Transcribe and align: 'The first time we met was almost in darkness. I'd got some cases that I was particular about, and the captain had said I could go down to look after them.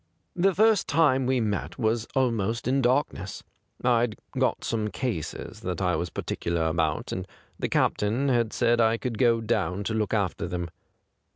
'The 0.45 0.55
first 0.55 0.87
time 0.87 1.27
we 1.27 1.39
met 1.39 1.77
was 1.77 2.07
almost 2.15 2.67
in 2.67 2.81
darkness. 2.81 3.43
I'd 3.83 4.15
got 4.35 4.63
some 4.63 4.87
cases 4.87 5.59
that 5.59 5.79
I 5.79 5.95
was 5.95 6.09
particular 6.09 6.63
about, 6.65 7.11
and 7.11 7.27
the 7.59 7.69
captain 7.69 8.27
had 8.27 8.51
said 8.51 8.81
I 8.81 8.97
could 8.97 9.19
go 9.19 9.41
down 9.41 9.83
to 9.83 9.93
look 9.93 10.15
after 10.15 10.47
them. 10.47 10.71